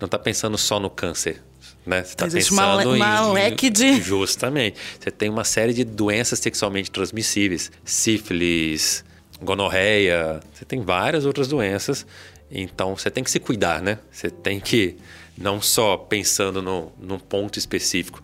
não 0.00 0.06
está 0.06 0.18
pensando 0.18 0.56
só 0.56 0.80
no 0.80 0.88
câncer. 0.88 1.42
Né? 1.86 2.02
Você 2.02 2.10
está 2.14 2.26
Existe 2.26 2.50
pensando 2.50 2.88
uma 2.88 2.96
em, 2.96 3.00
uma 3.00 3.32
leque 3.32 3.70
de- 3.70 4.00
Justamente. 4.02 4.76
Você 5.00 5.10
tem 5.10 5.28
uma 5.30 5.44
série 5.44 5.72
de 5.72 5.84
doenças 5.84 6.38
sexualmente 6.40 6.90
transmissíveis. 6.90 7.70
Sífilis, 7.84 9.04
gonorreia. 9.40 10.40
Você 10.52 10.64
tem 10.64 10.80
várias 10.80 11.24
outras 11.24 11.46
doenças. 11.48 12.04
Então, 12.50 12.96
você 12.96 13.10
tem 13.10 13.22
que 13.24 13.30
se 13.30 13.38
cuidar, 13.40 13.80
né? 13.82 13.98
Você 14.10 14.30
tem 14.30 14.60
que, 14.60 14.96
não 15.36 15.60
só 15.60 15.96
pensando 15.96 16.60
no, 16.62 16.92
num 17.00 17.18
ponto 17.18 17.58
específico. 17.58 18.22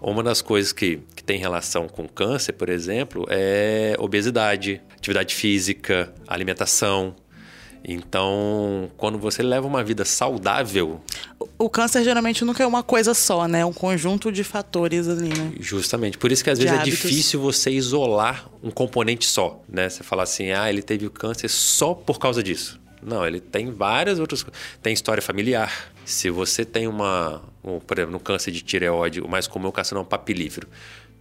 Uma 0.00 0.22
das 0.22 0.42
coisas 0.42 0.72
que, 0.72 1.00
que 1.16 1.24
tem 1.24 1.38
relação 1.38 1.88
com 1.88 2.06
câncer, 2.06 2.52
por 2.52 2.68
exemplo, 2.68 3.26
é 3.30 3.94
obesidade, 3.98 4.80
atividade 4.96 5.34
física, 5.34 6.12
alimentação. 6.26 7.14
Então, 7.86 8.90
quando 8.96 9.18
você 9.18 9.42
leva 9.42 9.66
uma 9.66 9.84
vida 9.84 10.04
saudável, 10.04 11.00
O- 11.58 11.68
câncer 11.68 12.02
geralmente 12.02 12.44
nunca 12.44 12.62
é 12.62 12.66
uma 12.66 12.82
coisa 12.82 13.12
só, 13.12 13.46
né? 13.46 13.60
É 13.60 13.66
um 13.66 13.72
conjunto 13.72 14.32
de 14.32 14.42
fatores 14.42 15.06
ali, 15.08 15.28
né? 15.28 15.52
justamente, 15.60 16.16
por 16.16 16.32
isso 16.32 16.42
que 16.42 16.50
às 16.50 16.58
De 16.58 16.64
vezes 16.64 16.78
é 16.78 16.82
hábitos. 16.82 17.00
difícil 17.10 17.40
você 17.40 17.70
isolar 17.70 18.48
um 18.62 18.70
componente 18.70 19.26
só, 19.26 19.62
né? 19.68 19.88
Você 19.88 20.02
falar 20.02 20.22
assim, 20.22 20.50
ah, 20.52 20.68
ele 20.70 20.82
teve 20.82 21.06
o 21.06 21.10
câncer 21.10 21.48
só 21.48 21.92
por 21.94 22.18
causa 22.18 22.42
disso. 22.42 22.80
Não, 23.02 23.26
ele 23.26 23.38
tem 23.38 23.70
várias 23.70 24.18
outras 24.18 24.42
coisas. 24.42 24.58
Tem 24.82 24.94
história 24.94 25.22
familiar. 25.22 25.92
Se 26.06 26.30
você 26.30 26.64
tem 26.64 26.88
uma, 26.88 27.42
um, 27.62 27.78
por 27.78 27.98
exemplo, 27.98 28.12
no 28.12 28.20
câncer 28.20 28.50
de 28.50 28.62
tireoide, 28.62 29.20
o 29.20 29.28
mais 29.28 29.46
comum 29.46 29.66
é 29.66 29.68
o 29.68 29.72
carcinoma 29.72 30.06
papilífero. 30.06 30.66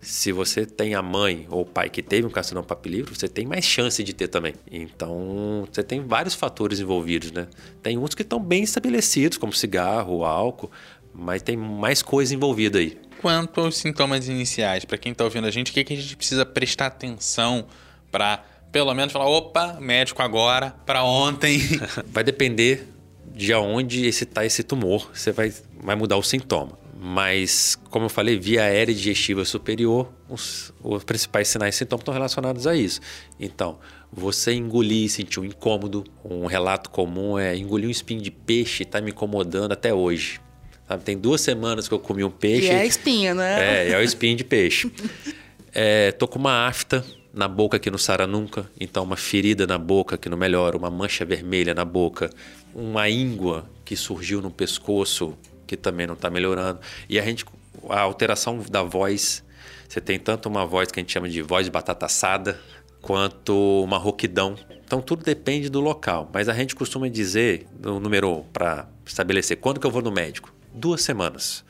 Se 0.04 0.32
você 0.32 0.66
tem 0.66 0.96
a 0.96 1.02
mãe 1.02 1.48
ou 1.50 1.62
o 1.62 1.66
pai 1.66 1.90
que 1.90 2.02
teve 2.02 2.28
um 2.28 2.30
carcinoma 2.30 2.68
papilífero, 2.68 3.16
você 3.16 3.28
tem 3.28 3.46
mais 3.46 3.64
chance 3.64 4.04
de 4.04 4.14
ter 4.14 4.28
também. 4.28 4.54
Então, 4.70 5.68
você 5.72 5.82
tem 5.82 6.06
vários 6.06 6.36
fatores 6.36 6.80
envolvidos, 6.80 7.32
né? 7.32 7.48
Tem 7.82 7.98
uns 7.98 8.14
que 8.14 8.22
estão 8.22 8.40
bem 8.40 8.64
estabelecidos, 8.64 9.38
como 9.38 9.54
cigarro, 9.54 10.26
álcool, 10.26 10.70
mas 11.14 11.42
tem 11.42 11.56
mais 11.56 12.02
coisa 12.02 12.36
envolvida 12.36 12.80
aí. 12.80 12.98
Quanto 13.22 13.62
aos 13.62 13.78
sintomas 13.78 14.28
iniciais, 14.28 14.84
para 14.84 14.98
quem 14.98 15.14
tá 15.14 15.24
ouvindo 15.24 15.48
a 15.48 15.52
gente, 15.52 15.72
o 15.72 15.74
que, 15.74 15.84
que 15.84 15.94
a 15.94 15.98
gente 15.98 16.18
precisa 16.18 16.46
prestar 16.46 16.88
atenção 16.88 17.66
para 18.12 18.44
pelo 18.74 18.94
menos 18.96 19.14
falar, 19.14 19.28
opa, 19.28 19.78
médico 19.80 20.24
agora, 20.24 20.72
para 20.84 21.04
ontem. 21.04 21.60
Vai 22.12 22.24
depender 22.24 22.90
de 23.34 23.54
aonde 23.54 24.06
esse 24.06 24.26
tá 24.26 24.44
esse 24.46 24.64
tumor, 24.64 25.10
você 25.14 25.32
vai, 25.32 25.54
vai 25.80 25.96
mudar 25.96 26.18
o 26.18 26.24
sintoma. 26.24 26.83
Mas, 27.00 27.78
como 27.90 28.06
eu 28.06 28.10
falei, 28.10 28.38
via 28.38 28.64
aérea 28.64 28.94
digestiva 28.94 29.44
superior, 29.44 30.12
os, 30.30 30.72
os 30.82 31.04
principais 31.04 31.48
sinais 31.48 31.76
e 31.76 31.78
sintomas 31.80 32.02
estão 32.02 32.14
relacionados 32.14 32.68
a 32.68 32.76
isso. 32.76 33.02
Então, 33.40 33.80
você 34.12 34.54
engolir 34.54 35.06
e 35.06 35.10
sentir 35.10 35.40
um 35.40 35.46
incômodo, 35.46 36.04
um 36.24 36.46
relato 36.46 36.90
comum 36.90 37.38
é 37.38 37.58
engolir 37.58 37.88
um 37.88 37.92
espinho 37.92 38.22
de 38.22 38.30
peixe 38.30 38.84
e 38.84 38.86
está 38.86 39.02
me 39.02 39.12
incomodando 39.12 39.72
até 39.72 39.94
hoje. 39.94 40.40
Sabe? 40.88 41.04
Tem 41.04 41.18
duas 41.18 41.42
semanas 41.42 41.88
que 41.88 41.94
eu 41.94 42.00
comi 42.00 42.24
um 42.24 42.30
peixe. 42.30 42.68
E 42.68 42.70
é 42.70 42.82
a 42.82 42.86
espinha, 42.86 43.34
né? 43.34 43.88
É, 43.88 43.92
é 43.92 43.98
o 43.98 44.02
espinho 44.02 44.36
de 44.36 44.44
peixe. 44.44 44.92
é, 45.74 46.12
tô 46.12 46.28
com 46.28 46.38
uma 46.38 46.68
afta 46.68 47.04
na 47.34 47.48
boca 47.48 47.80
que 47.80 47.90
não 47.90 47.98
sara 47.98 48.28
nunca, 48.28 48.70
então 48.80 49.04
uma 49.04 49.18
ferida 49.18 49.66
na 49.66 49.80
boca 49.80 50.16
que 50.20 50.30
não 50.30 50.38
melhora, 50.38 50.78
uma 50.78 50.92
mancha 50.92 51.26
vermelha 51.26 51.74
na 51.74 51.84
boca, 51.84 52.30
uma 52.76 53.10
íngua 53.10 53.68
que 53.84 53.96
surgiu 53.96 54.40
no 54.40 54.52
pescoço 54.52 55.36
que 55.75 55.82
também 55.82 56.08
não 56.08 56.13
está 56.13 56.30
melhorando. 56.30 56.80
E 57.10 57.20
a 57.20 57.24
gente, 57.24 57.46
a 57.89 58.01
alteração 58.01 58.60
da 58.70 58.84
voz, 58.84 59.44
você 59.88 60.00
tem 60.00 60.20
tanto 60.20 60.48
uma 60.48 60.65
voz 60.65 60.92
que 60.92 61.00
a 61.00 61.01
gente 61.01 61.12
chama 61.12 61.30
de 61.30 61.42
voz 61.42 61.68
batata 61.70 62.06
assada, 62.06 62.60
quanto 63.01 63.84
uma 63.84 63.98
rouquidão. 63.98 64.56
Então 64.86 65.01
tudo 65.01 65.24
depende 65.24 65.70
do 65.70 65.82
local, 65.82 66.30
mas 66.34 66.48
a 66.48 66.53
gente 66.53 66.75
costuma 66.75 67.08
dizer, 67.08 67.68
o 67.84 68.00
número 68.00 68.46
para 68.53 68.88
estabelecer 69.06 69.58
quando 69.58 69.80
que 69.80 69.86
eu 69.86 69.92
vou 69.92 70.01
no 70.01 70.12
médico, 70.12 70.53
duas 70.74 71.01
semanas. 71.01 71.63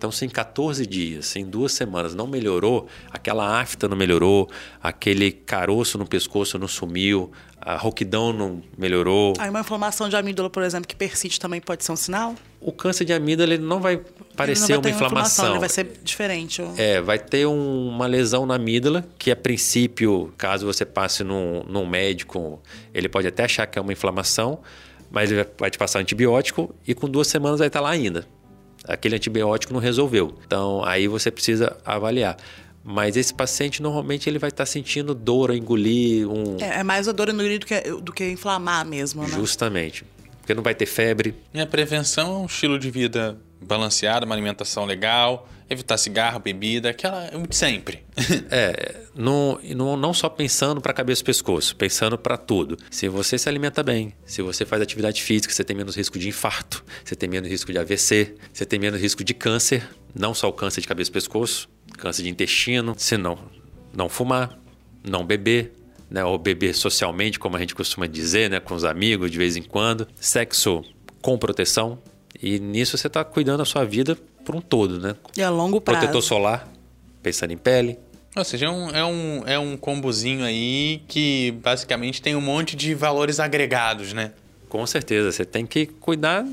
Então, 0.00 0.10
se 0.10 0.24
em 0.24 0.30
14 0.30 0.86
dias, 0.86 1.26
se 1.26 1.40
em 1.40 1.44
duas 1.44 1.72
semanas 1.72 2.14
não 2.14 2.26
melhorou, 2.26 2.88
aquela 3.10 3.60
afta 3.60 3.86
não 3.86 3.94
melhorou, 3.94 4.48
aquele 4.82 5.30
caroço 5.30 5.98
no 5.98 6.06
pescoço 6.06 6.58
não 6.58 6.66
sumiu, 6.66 7.30
a 7.60 7.76
rouquidão 7.76 8.32
não 8.32 8.62
melhorou. 8.78 9.34
Aí 9.38 9.50
uma 9.50 9.60
inflamação 9.60 10.08
de 10.08 10.16
amígdala, 10.16 10.48
por 10.48 10.62
exemplo, 10.62 10.88
que 10.88 10.96
persiste 10.96 11.38
também 11.38 11.60
pode 11.60 11.84
ser 11.84 11.92
um 11.92 11.96
sinal? 11.96 12.34
O 12.60 12.72
câncer 12.72 13.04
de 13.04 13.12
amígdala 13.12 13.54
ele 13.54 13.62
não 13.62 13.80
vai 13.80 14.00
parecer 14.36 14.74
não 14.74 14.82
vai 14.82 14.92
uma 14.92 14.96
inflamação. 14.96 15.50
Ele 15.50 15.58
vai 15.60 15.68
ser 15.68 15.90
diferente. 16.02 16.62
É, 16.76 17.00
vai 17.00 17.18
ter 17.18 17.46
um, 17.46 17.88
uma 17.88 18.06
lesão 18.06 18.44
na 18.44 18.56
amígdala, 18.56 19.06
que 19.18 19.30
a 19.30 19.36
princípio, 19.36 20.32
caso 20.36 20.66
você 20.66 20.84
passe 20.84 21.24
num, 21.24 21.62
num 21.66 21.86
médico, 21.86 22.60
ele 22.92 23.08
pode 23.08 23.26
até 23.26 23.44
achar 23.44 23.66
que 23.66 23.78
é 23.78 23.82
uma 23.82 23.92
inflamação, 23.92 24.60
mas 25.10 25.32
ele 25.32 25.46
vai 25.58 25.70
te 25.70 25.78
passar 25.78 26.00
antibiótico 26.00 26.74
e 26.86 26.94
com 26.94 27.08
duas 27.08 27.28
semanas 27.28 27.58
vai 27.58 27.68
estar 27.68 27.80
lá 27.80 27.90
ainda 27.90 28.26
aquele 28.84 29.16
antibiótico 29.16 29.72
não 29.72 29.80
resolveu. 29.80 30.34
Então 30.46 30.84
aí 30.84 31.08
você 31.08 31.30
precisa 31.30 31.76
avaliar. 31.84 32.36
Mas 32.82 33.16
esse 33.16 33.32
paciente 33.34 33.82
normalmente 33.82 34.28
ele 34.28 34.38
vai 34.38 34.48
estar 34.48 34.64
sentindo 34.64 35.14
dor 35.14 35.50
a 35.50 35.56
engolir 35.56 36.28
um. 36.28 36.56
É, 36.60 36.80
é 36.80 36.82
mais 36.82 37.08
a 37.08 37.12
dor 37.12 37.28
engolir 37.28 37.60
do 37.60 37.66
que, 37.66 37.80
do 37.80 38.12
que 38.12 38.28
inflamar 38.30 38.86
mesmo, 38.86 39.22
né? 39.22 39.28
Justamente. 39.28 40.04
Porque 40.50 40.54
não 40.56 40.64
vai 40.64 40.74
ter 40.74 40.86
febre. 40.86 41.32
E 41.54 41.60
a 41.60 41.66
prevenção 41.66 42.34
é 42.34 42.38
um 42.38 42.46
estilo 42.46 42.76
de 42.76 42.90
vida 42.90 43.38
balanceado, 43.60 44.26
uma 44.26 44.34
alimentação 44.34 44.84
legal, 44.84 45.48
evitar 45.68 45.96
cigarro, 45.96 46.40
bebida, 46.40 46.90
aquela 46.90 47.30
de 47.48 47.54
sempre. 47.54 48.04
é, 48.50 48.96
não, 49.14 49.60
não, 49.76 49.96
não 49.96 50.12
só 50.12 50.28
pensando 50.28 50.80
para 50.80 50.92
cabeça 50.92 51.22
e 51.22 51.24
pescoço, 51.24 51.76
pensando 51.76 52.18
para 52.18 52.36
tudo. 52.36 52.76
Se 52.90 53.06
você 53.08 53.38
se 53.38 53.48
alimenta 53.48 53.80
bem, 53.80 54.12
se 54.24 54.42
você 54.42 54.66
faz 54.66 54.82
atividade 54.82 55.22
física, 55.22 55.54
você 55.54 55.62
tem 55.62 55.76
menos 55.76 55.94
risco 55.94 56.18
de 56.18 56.28
infarto, 56.28 56.84
você 57.04 57.14
tem 57.14 57.28
menos 57.28 57.48
risco 57.48 57.70
de 57.70 57.78
AVC, 57.78 58.34
você 58.52 58.66
tem 58.66 58.80
menos 58.80 59.00
risco 59.00 59.22
de 59.22 59.32
câncer, 59.32 59.88
não 60.12 60.34
só 60.34 60.48
o 60.48 60.52
câncer 60.52 60.80
de 60.80 60.88
cabeça 60.88 61.10
e 61.10 61.12
pescoço, 61.12 61.68
câncer 61.96 62.24
de 62.24 62.28
intestino, 62.28 62.96
se 62.98 63.16
não, 63.16 63.38
não 63.94 64.08
fumar, 64.08 64.58
não 65.08 65.24
beber, 65.24 65.72
né, 66.10 66.24
ou 66.24 66.36
beber 66.36 66.74
socialmente, 66.74 67.38
como 67.38 67.56
a 67.56 67.60
gente 67.60 67.74
costuma 67.74 68.06
dizer, 68.06 68.50
né, 68.50 68.60
com 68.60 68.74
os 68.74 68.84
amigos 68.84 69.30
de 69.30 69.38
vez 69.38 69.56
em 69.56 69.62
quando, 69.62 70.08
sexo 70.20 70.82
com 71.22 71.38
proteção, 71.38 71.98
e 72.42 72.58
nisso 72.58 72.98
você 72.98 73.06
está 73.06 73.22
cuidando 73.22 73.58
da 73.58 73.64
sua 73.64 73.84
vida 73.84 74.16
por 74.44 74.56
um 74.56 74.60
todo, 74.60 74.98
né? 74.98 75.14
E 75.36 75.42
a 75.42 75.50
longo 75.50 75.80
prazo. 75.80 76.00
Protetor 76.00 76.22
solar, 76.22 76.68
pensando 77.22 77.52
em 77.52 77.56
pele. 77.56 77.98
Ou 78.34 78.44
seja, 78.44 78.66
é 78.66 78.70
um, 78.70 78.90
é, 78.90 79.04
um, 79.04 79.42
é 79.46 79.58
um 79.58 79.76
combozinho 79.76 80.44
aí 80.44 81.02
que 81.08 81.52
basicamente 81.62 82.22
tem 82.22 82.34
um 82.36 82.40
monte 82.40 82.76
de 82.76 82.94
valores 82.94 83.40
agregados, 83.40 84.12
né? 84.12 84.32
Com 84.68 84.86
certeza. 84.86 85.32
Você 85.32 85.44
tem 85.44 85.66
que 85.66 85.86
cuidar 85.86 86.46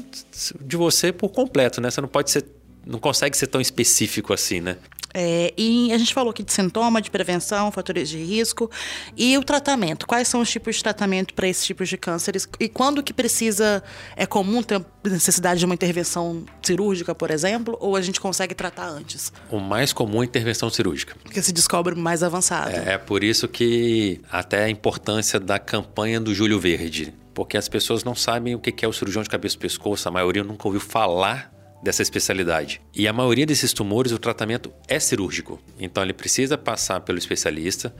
de 0.60 0.76
você 0.76 1.12
por 1.12 1.30
completo, 1.30 1.80
né? 1.80 1.92
Você 1.92 2.02
não 2.02 2.08
pode 2.08 2.32
ser. 2.32 2.46
Não 2.86 3.00
consegue 3.00 3.38
ser 3.38 3.48
tão 3.48 3.62
específico 3.62 4.34
assim, 4.34 4.60
né? 4.60 4.78
É, 5.20 5.52
e 5.58 5.92
a 5.92 5.98
gente 5.98 6.14
falou 6.14 6.30
aqui 6.30 6.44
de 6.44 6.54
sintoma, 6.54 7.02
de 7.02 7.10
prevenção, 7.10 7.72
fatores 7.72 8.08
de 8.08 8.24
risco 8.24 8.70
e 9.18 9.36
o 9.36 9.44
tratamento. 9.44 10.06
Quais 10.06 10.28
são 10.28 10.42
os 10.42 10.52
tipos 10.52 10.76
de 10.76 10.84
tratamento 10.84 11.34
para 11.34 11.48
esses 11.48 11.66
tipos 11.66 11.90
de 11.90 11.98
cânceres 11.98 12.48
e 12.60 12.70
quando 12.70 13.02
que 13.02 13.12
precisa 13.12 13.84
é 14.16 14.28
comum 14.28 14.62
ter 14.62 14.80
necessidade 15.04 15.60
de 15.60 15.66
uma 15.66 15.74
intervenção 15.74 16.46
cirúrgica, 16.62 17.16
por 17.16 17.32
exemplo, 17.32 17.76
ou 17.82 17.96
a 17.96 18.02
gente 18.02 18.22
consegue 18.22 18.54
tratar 18.54 18.90
antes? 18.90 19.34
O 19.50 19.60
mais 19.60 19.92
comum 19.92 20.22
é 20.22 20.26
intervenção 20.26 20.70
cirúrgica. 20.70 21.16
Porque 21.24 21.42
se 21.42 21.52
descobre 21.52 21.96
mais 21.96 22.22
avançado. 22.22 22.70
É, 22.70 22.94
é 22.94 22.98
por 23.00 23.24
isso 23.24 23.48
que 23.48 24.22
até 24.30 24.66
a 24.66 24.70
importância 24.70 25.40
da 25.40 25.58
campanha 25.58 26.20
do 26.20 26.32
Júlio 26.32 26.60
Verde, 26.60 27.12
porque 27.34 27.58
as 27.58 27.68
pessoas 27.68 28.04
não 28.04 28.14
sabem 28.14 28.54
o 28.54 28.60
que 28.60 28.86
é 28.86 28.88
o 28.88 28.94
cirurgião 28.94 29.24
de 29.24 29.30
cabeça 29.30 29.56
e 29.56 29.60
pescoço, 29.60 30.08
a 30.08 30.12
maioria 30.12 30.44
nunca 30.44 30.68
ouviu 30.68 30.80
falar 30.80 31.57
dessa 31.82 32.02
especialidade. 32.02 32.82
E 32.94 33.08
a 33.08 33.14
maioria 33.14 33.46
desses 33.46 33.74
tumores, 33.74 34.12
o 34.12 34.20
tratamento 34.20 34.72
é 34.88 35.00
cirúrgico. 35.00 35.60
Então, 35.80 36.04
ele 36.04 36.14
precisa 36.14 36.58
passar 36.58 37.02
pelo 37.02 37.18
especialista 37.18 37.94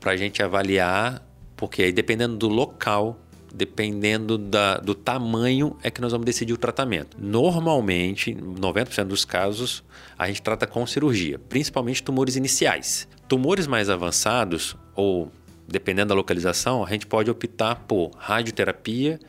para 0.00 0.12
a 0.12 0.16
gente 0.16 0.42
avaliar, 0.42 1.26
porque 1.56 1.82
aí, 1.82 1.92
dependendo 1.92 2.36
do 2.36 2.48
local, 2.48 3.18
dependendo 3.54 4.36
da, 4.36 4.78
do 4.78 4.94
tamanho, 4.94 5.76
é 5.82 5.90
que 5.90 6.00
nós 6.00 6.12
vamos 6.12 6.24
decidir 6.24 6.52
o 6.52 6.58
tratamento. 6.58 7.16
Normalmente, 7.20 8.34
90% 8.34 9.04
dos 9.04 9.24
casos, 9.24 9.84
a 10.18 10.26
gente 10.26 10.42
trata 10.42 10.66
com 10.66 10.84
cirurgia, 10.86 11.38
principalmente 11.38 12.02
tumores 12.02 12.36
iniciais. 12.36 13.08
Tumores 13.28 13.66
mais 13.66 13.88
avançados, 13.88 14.76
ou 14.94 15.30
dependendo 15.66 16.08
da 16.08 16.14
localização, 16.14 16.84
a 16.84 16.90
gente 16.90 17.06
pode 17.06 17.30
optar 17.30 17.76
por 17.86 18.10
radioterapia 18.16 19.20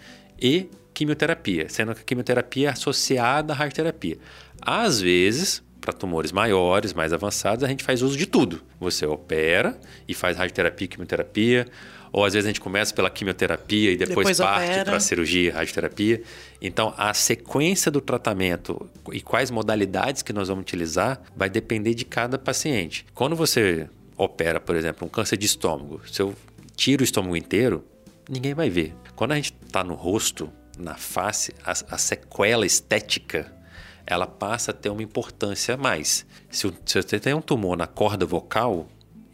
e 0.41 0.69
quimioterapia, 0.95 1.67
sendo 1.69 1.93
que 1.93 2.01
a 2.01 2.03
quimioterapia 2.03 2.69
é 2.69 2.71
associada 2.71 3.53
à 3.53 3.55
radioterapia. 3.55 4.17
Às 4.61 5.01
vezes, 5.01 5.61
para 5.81 5.93
tumores 5.93 6.31
maiores, 6.31 6.93
mais 6.93 7.13
avançados, 7.13 7.63
a 7.63 7.67
gente 7.67 7.83
faz 7.83 8.01
uso 8.01 8.17
de 8.17 8.25
tudo. 8.25 8.63
Você 8.79 9.05
opera 9.05 9.77
e 10.07 10.13
faz 10.13 10.37
radioterapia 10.37 10.85
e 10.85 10.87
quimioterapia, 10.87 11.67
ou 12.11 12.23
às 12.23 12.33
vezes 12.33 12.45
a 12.45 12.49
gente 12.49 12.61
começa 12.61 12.93
pela 12.93 13.09
quimioterapia 13.09 13.91
e 13.91 13.97
depois, 13.97 14.25
depois 14.25 14.37
parte 14.37 14.85
para 14.85 14.95
a 14.95 14.99
cirurgia 15.01 15.49
e 15.49 15.51
radioterapia. 15.51 16.23
Então, 16.61 16.93
a 16.97 17.13
sequência 17.13 17.91
do 17.91 17.99
tratamento 17.99 18.89
e 19.11 19.19
quais 19.19 19.51
modalidades 19.51 20.21
que 20.21 20.31
nós 20.31 20.47
vamos 20.47 20.61
utilizar 20.61 21.21
vai 21.35 21.49
depender 21.49 21.93
de 21.93 22.05
cada 22.05 22.39
paciente. 22.39 23.05
Quando 23.13 23.35
você 23.35 23.89
opera, 24.17 24.61
por 24.61 24.77
exemplo, 24.77 25.05
um 25.05 25.09
câncer 25.09 25.35
de 25.35 25.45
estômago, 25.45 26.01
se 26.07 26.21
eu 26.21 26.33
tiro 26.73 27.01
o 27.01 27.03
estômago 27.03 27.35
inteiro, 27.35 27.83
ninguém 28.29 28.53
vai 28.53 28.69
ver. 28.69 28.95
Quando 29.13 29.33
a 29.33 29.35
gente 29.35 29.53
está 29.65 29.83
no 29.83 29.93
rosto, 29.93 30.49
na 30.77 30.95
face, 30.95 31.53
a, 31.63 31.71
a, 31.71 31.97
sequela 31.97 32.65
estética, 32.65 33.53
ela 34.05 34.27
passa 34.27 34.71
a 34.71 34.73
ter 34.73 34.89
uma 34.89 35.03
importância 35.03 35.75
a 35.75 35.77
mais. 35.77 36.25
Se, 36.49 36.71
se 36.85 37.01
você 37.01 37.19
tem 37.19 37.33
um 37.33 37.41
tumor 37.41 37.77
na 37.77 37.87
corda 37.87 38.25
vocal 38.25 38.87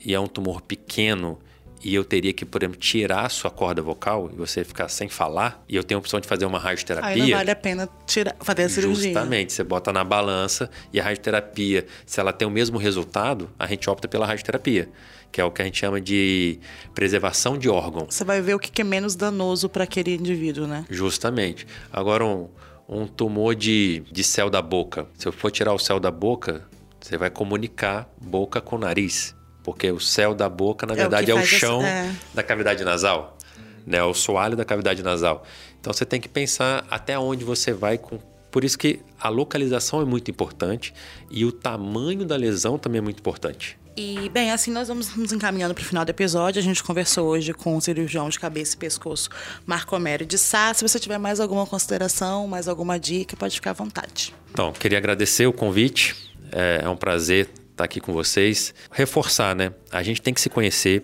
e 0.04 0.14
é 0.14 0.20
um 0.20 0.28
tumor 0.28 0.62
pequeno 0.62 1.40
e 1.84 1.94
eu 1.96 2.04
teria 2.04 2.34
que, 2.34 2.46
por 2.46 2.62
exemplo, 2.62 2.78
tirar 2.78 3.26
a 3.26 3.30
sua 3.30 3.50
corda 3.50 3.82
vocal 3.82 4.30
e 4.34 4.36
você 4.36 4.64
ficar 4.64 4.88
sem 4.88 5.10
falar, 5.10 5.64
e 5.68 5.76
eu 5.76 5.84
tenho 5.84 5.98
a 5.98 6.00
opção 6.00 6.20
de 6.20 6.28
fazer 6.28 6.46
uma 6.46 6.60
radioterapia. 6.60 7.24
Aí 7.24 7.30
não 7.32 7.38
vale 7.38 7.52
a 7.52 7.56
pena 7.56 7.90
tirar, 8.06 8.36
fazer 8.40 8.64
a 8.64 8.70
cirurgia. 8.70 9.14
Justamente, 9.14 9.54
você 9.54 9.64
bota 9.64 9.92
na 9.92 10.04
balança 10.04 10.70
e 10.94 11.00
a 11.00 11.04
radioterapia, 11.04 11.86
se 12.06 12.20
ela 12.20 12.32
tem 12.32 12.48
o 12.48 12.52
mesmo 12.52 12.78
resultado, 12.78 13.50
a 13.58 13.68
gente 13.68 13.90
opta 13.90 14.08
pela 14.08 14.26
radioterapia 14.26 14.90
que 15.32 15.40
é 15.40 15.46
o 15.46 15.50
que 15.50 15.62
a 15.62 15.66
gente 15.66 15.80
chama 15.80 16.02
de 16.02 16.60
preservação 16.94 17.58
de 17.58 17.70
órgão. 17.70 18.06
Você 18.10 18.26
vai 18.26 18.42
ver 18.42 18.54
o 18.54 18.60
que 18.60 18.82
é 18.82 18.84
menos 18.84 19.16
danoso 19.16 19.70
para 19.70 19.86
aquele 19.86 20.14
indivíduo, 20.14 20.68
né? 20.68 20.86
Justamente. 20.90 21.66
Agora, 21.92 22.26
um, 22.26 22.50
um 22.88 23.08
tumor 23.08 23.56
de, 23.56 24.04
de 24.12 24.24
céu 24.24 24.50
da 24.50 24.62
boca. 24.62 25.08
Se 25.18 25.26
eu 25.26 25.32
for 25.32 25.50
tirar 25.50 25.74
o 25.74 25.80
céu 25.80 26.00
da 26.00 26.12
boca, 26.12 26.68
você 27.00 27.18
vai 27.18 27.30
comunicar 27.30 28.10
boca 28.22 28.60
com 28.60 28.78
nariz. 28.78 29.34
Porque 29.64 29.92
o 29.92 30.00
céu 30.00 30.34
da 30.34 30.50
boca, 30.50 30.86
na 30.86 30.94
é 30.94 30.98
verdade, 30.98 31.32
o 31.32 31.38
é 31.38 31.42
o 31.42 31.46
chão 31.46 31.84
é... 31.84 32.12
da 32.34 32.42
cavidade 32.42 32.84
nasal. 32.84 33.38
Né? 33.86 33.98
É 33.98 34.04
o 34.04 34.14
soalho 34.14 34.56
da 34.56 34.66
cavidade 34.66 35.04
nasal. 35.04 35.44
Então 35.80 35.92
você 35.92 36.06
tem 36.06 36.20
que 36.20 36.30
pensar 36.30 36.86
até 36.90 37.18
onde 37.18 37.44
você 37.44 37.74
vai 37.74 37.98
com 37.98 38.20
por 38.52 38.66
isso 38.66 38.78
que 38.78 39.00
a 39.18 39.30
localização 39.30 40.02
é 40.02 40.06
muito 40.06 40.30
importante 40.30 40.94
e 41.30 41.46
o 41.46 41.54
tamanho 41.54 42.26
da 42.26 42.36
lesão 42.36 42.78
também 42.78 43.00
é 43.00 43.02
muito 43.02 43.20
importante. 43.20 43.80
E, 43.96 44.30
bem, 44.30 44.52
assim 44.52 44.72
nós 44.72 44.88
vamos 44.88 45.16
nos 45.16 45.32
encaminhando 45.32 45.74
para 45.74 45.82
o 45.82 45.86
final 45.86 46.04
do 46.04 46.10
episódio. 46.10 46.60
A 46.60 46.64
gente 46.64 46.84
conversou 46.84 47.28
hoje 47.28 47.54
com 47.54 47.76
o 47.76 47.82
cirurgião 47.82 48.28
de 48.30 48.40
cabeça 48.40 48.76
e 48.76 48.78
pescoço 48.78 49.30
Marco 49.66 49.96
Homério 49.96 50.26
de 50.26 50.38
Sá. 50.38 50.74
Se 50.74 50.82
você 50.82 51.00
tiver 51.00 51.18
mais 51.18 51.40
alguma 51.40 51.66
consideração, 51.66 52.48
mais 52.48 52.68
alguma 52.68 53.00
dica, 53.00 53.36
pode 53.38 53.56
ficar 53.56 53.72
à 53.72 53.74
vontade. 53.74 54.34
Então, 54.52 54.72
queria 54.74 54.98
agradecer 54.98 55.46
o 55.46 55.54
convite. 55.54 56.16
É, 56.52 56.82
é 56.84 56.90
um 56.90 56.96
prazer 56.96 57.50
estar 57.72 57.84
aqui 57.84 58.00
com 58.00 58.14
vocês. 58.14 58.74
Reforçar, 58.92 59.56
né? 59.56 59.74
A 59.92 60.04
gente 60.04 60.22
tem 60.22 60.34
que 60.34 60.42
se 60.42 60.50
conhecer, 60.50 61.04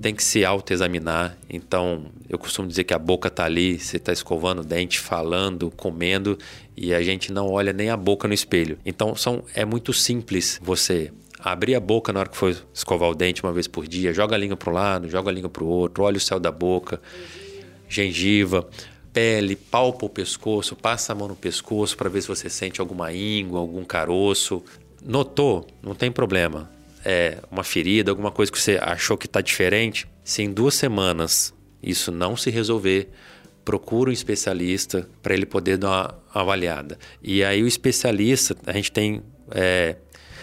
tem 0.00 0.14
que 0.14 0.22
se 0.22 0.44
autoexaminar. 0.44 1.36
Então, 1.48 2.06
eu 2.28 2.38
costumo 2.38 2.68
dizer 2.68 2.84
que 2.84 2.94
a 2.94 2.98
boca 2.98 3.28
está 3.28 3.44
ali, 3.44 3.78
você 3.78 3.96
está 3.96 4.12
escovando 4.12 4.60
o 4.60 4.64
dente, 4.64 5.00
falando, 5.00 5.70
comendo, 5.70 6.38
e 6.76 6.94
a 6.94 7.02
gente 7.02 7.32
não 7.32 7.48
olha 7.48 7.72
nem 7.72 7.90
a 7.90 7.96
boca 7.96 8.28
no 8.28 8.34
espelho. 8.34 8.78
Então, 8.84 9.14
são, 9.14 9.44
é 9.54 9.64
muito 9.64 9.92
simples 9.92 10.60
você 10.62 11.12
abrir 11.42 11.74
a 11.74 11.80
boca 11.80 12.12
na 12.12 12.20
hora 12.20 12.28
que 12.28 12.36
for 12.36 12.54
escovar 12.72 13.08
o 13.08 13.14
dente 13.14 13.42
uma 13.42 13.52
vez 13.52 13.66
por 13.66 13.86
dia, 13.88 14.12
joga 14.12 14.34
a 14.34 14.38
língua 14.38 14.56
para 14.56 14.70
um 14.70 14.74
lado, 14.74 15.08
joga 15.08 15.30
a 15.30 15.32
língua 15.32 15.48
para 15.48 15.64
o 15.64 15.66
outro, 15.66 16.04
olha 16.04 16.18
o 16.18 16.20
céu 16.20 16.38
da 16.38 16.52
boca, 16.52 17.00
gengiva, 17.88 18.68
pele, 19.12 19.56
palpa 19.56 20.06
o 20.06 20.08
pescoço, 20.08 20.76
passa 20.76 21.12
a 21.12 21.14
mão 21.14 21.28
no 21.28 21.36
pescoço 21.36 21.96
para 21.96 22.08
ver 22.08 22.22
se 22.22 22.28
você 22.28 22.48
sente 22.48 22.80
alguma 22.80 23.12
íngua, 23.12 23.58
algum 23.58 23.84
caroço. 23.84 24.62
Notou? 25.02 25.66
Não 25.82 25.94
tem 25.94 26.10
problema. 26.10 26.70
É 27.04 27.38
uma 27.50 27.64
ferida, 27.64 28.10
alguma 28.10 28.30
coisa 28.30 28.52
que 28.52 28.60
você 28.60 28.78
achou 28.80 29.16
que 29.16 29.26
está 29.26 29.40
diferente. 29.40 30.06
Se 30.22 30.42
em 30.42 30.52
duas 30.52 30.74
semanas 30.74 31.54
isso 31.82 32.12
não 32.12 32.36
se 32.36 32.50
resolver, 32.50 33.08
procura 33.64 34.10
um 34.10 34.12
especialista 34.12 35.08
para 35.22 35.34
ele 35.34 35.46
poder 35.46 35.78
dar 35.78 35.88
uma 35.88 36.42
avaliada. 36.42 36.98
E 37.22 37.42
aí 37.42 37.62
o 37.62 37.66
especialista, 37.66 38.56
a 38.66 38.72
gente 38.72 38.92
tem 38.92 39.22
é, 39.50 39.96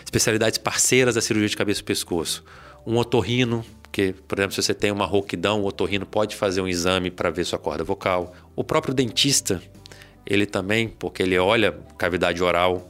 especialidades 0.04 0.58
parceiras 0.58 1.16
da 1.16 1.22
cirurgia 1.22 1.50
de 1.50 1.58
cabeça 1.58 1.82
e 1.82 1.84
pescoço. 1.84 2.44
Um 2.86 2.98
otorrino, 2.98 3.64
que, 3.92 4.14
por 4.14 4.40
exemplo, 4.40 4.56
se 4.56 4.64
você 4.64 4.74
tem 4.74 4.92
uma 4.92 5.06
rouquidão, 5.06 5.62
o 5.62 5.66
otorrino 5.66 6.06
pode 6.06 6.36
fazer 6.36 6.62
um 6.62 6.68
exame 6.68 7.12
para 7.12 7.30
ver 7.30 7.46
sua 7.46 7.60
corda 7.60 7.84
vocal. 7.84 8.34
O 8.56 8.64
próprio 8.64 8.94
dentista, 8.94 9.62
ele 10.26 10.46
também, 10.46 10.88
porque 10.88 11.22
ele 11.22 11.38
olha 11.38 11.78
cavidade 11.98 12.42
oral, 12.42 12.88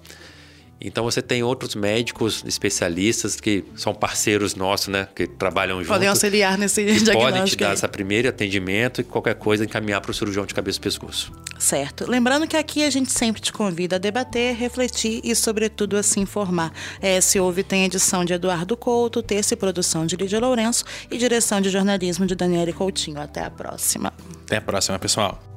então 0.80 1.04
você 1.04 1.22
tem 1.22 1.42
outros 1.42 1.74
médicos 1.74 2.44
especialistas 2.46 3.40
que 3.40 3.64
são 3.76 3.94
parceiros 3.94 4.56
nossos, 4.56 4.88
né? 4.90 5.08
Que 5.16 5.26
trabalham 5.26 5.78
juntos. 5.78 5.90
Podem 5.90 6.08
auxiliar 6.08 6.58
nesse 6.58 6.84
que 6.84 6.92
diagnóstico. 6.92 7.20
Podem 7.20 7.46
te 7.46 7.56
dar 7.56 7.70
aí. 7.70 7.74
esse 7.74 7.88
primeiro 7.88 8.30
atendimento 8.30 9.02
e 9.02 9.04
qualquer 9.04 9.36
coisa 9.36 9.66
encaminhar 9.66 10.02
para 10.02 10.12
o 10.12 10.14
cirurgião 10.14 10.46
de 10.46 10.54
cabeça 10.54 10.78
e 10.78 10.82
pescoço. 10.82 11.32
Certo. 11.58 12.10
Lembrando 12.10 12.48
que 12.48 12.56
aqui 12.56 12.84
a 12.84 12.90
gente 12.90 13.12
sempre 13.12 13.42
te 13.42 13.52
convida 13.52 13.96
a 13.96 14.00
debater, 14.00 14.56
refletir 14.56 15.22
e, 15.24 15.36
sobretudo, 15.36 15.98
a 15.98 16.04
se 16.04 16.20
informar. 16.20 16.72
É, 17.02 17.20
se 17.20 17.40
houve, 17.40 17.64
tem 17.64 17.86
edição 17.86 18.24
de 18.24 18.34
Eduardo 18.34 18.78
Couto, 18.78 19.24
texto 19.24 19.54
e 19.54 19.56
produção 19.56 20.06
de 20.06 20.16
Lídia 20.16 20.40
Lourenço 20.40 20.84
e 21.10 21.18
direção 21.18 21.60
de 21.60 21.70
jornalismo 21.70 22.26
de 22.28 22.36
Daniele 22.36 22.74
Coutinho. 22.74 23.20
Até 23.20 23.44
a 23.44 23.50
próxima. 23.50 24.14
Até 24.46 24.58
a 24.58 24.62
próxima, 24.62 25.00
pessoal. 25.00 25.57